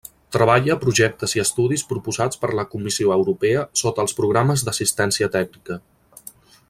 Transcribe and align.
Treballa 0.35 0.69
a 0.75 0.83
projectes 0.83 1.35
i 1.35 1.41
estudis 1.43 1.83
proposats 1.91 2.41
per 2.45 2.51
la 2.61 2.65
Comissió 2.71 3.13
Europea 3.17 3.67
sota 3.83 4.07
els 4.07 4.19
programes 4.21 4.65
d'assistència 4.71 5.31
tècnica. 5.37 5.79